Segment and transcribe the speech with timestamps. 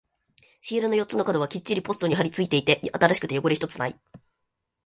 [0.61, 4.01] シールの四つの角はきっちりとポストに貼り付いていて、新しくて汚れ一つない。